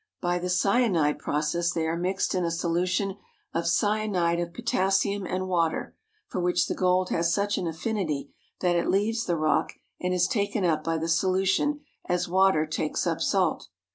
By 0.19 0.39
the 0.39 0.49
cyanide 0.49 1.19
process 1.19 1.71
they 1.71 1.85
are 1.85 1.95
mixed 1.95 2.33
in 2.33 2.43
a 2.43 2.49
solution 2.49 3.17
of 3.53 3.67
cyanide 3.67 4.39
of 4.39 4.51
potas 4.51 4.97
sium 4.97 5.27
and 5.31 5.47
water, 5.47 5.95
for 6.25 6.41
which 6.41 6.65
the 6.65 6.73
gold 6.73 7.09
has 7.11 7.31
such 7.31 7.55
an 7.59 7.67
affinity 7.67 8.31
that 8.61 8.75
it 8.75 8.89
leaves 8.89 9.25
the 9.27 9.37
rock 9.37 9.73
and 9.99 10.11
is 10.11 10.27
taken 10.27 10.65
up 10.65 10.83
by 10.83 10.97
the 10.97 11.07
solution 11.07 11.81
as 12.09 12.27
water 12.27 12.65
takes 12.65 13.05
up 13.05 13.21
salt. 13.21 13.67